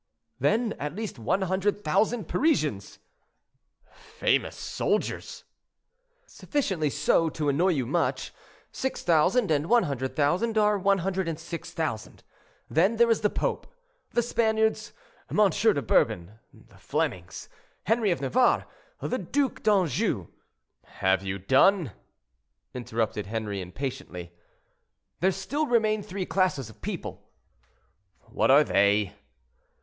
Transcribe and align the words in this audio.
"Then, 0.39 0.73
at 0.79 0.95
least 0.95 1.19
one 1.19 1.43
hundred 1.43 1.83
thousand 1.83 2.27
Parisians." 2.27 2.97
"Famous 3.91 4.55
soldiers!" 4.55 5.43
"Sufficiently 6.25 6.89
so 6.89 7.29
to 7.29 7.49
annoy 7.49 7.67
you 7.67 7.85
much: 7.85 8.33
6,000 8.71 9.51
and 9.51 9.69
100,000 9.69 10.57
are 10.57 10.79
106,000; 10.79 12.23
then 12.67 12.95
there 12.95 13.11
is 13.11 13.21
the 13.21 13.29
pope, 13.29 13.67
the 14.13 14.23
Spaniards, 14.23 14.91
M. 15.29 15.37
de 15.47 15.81
Bourbon, 15.83 16.39
the 16.51 16.79
Flemings, 16.79 17.47
Henry 17.83 18.09
of 18.09 18.21
Navarre, 18.21 18.65
the 19.01 19.19
Duc 19.19 19.61
d'Anjou—" 19.61 20.29
"Have 20.83 21.21
you 21.21 21.37
done?" 21.37 21.91
interrupted 22.73 23.27
Henri, 23.27 23.61
impatiently. 23.61 24.33
"There 25.19 25.31
still 25.31 25.67
remain 25.67 26.01
three 26.01 26.25
classes 26.25 26.71
of 26.71 26.81
people." 26.81 27.29
"What 28.31 28.49
are 28.49 28.63
they?" 28.63 29.13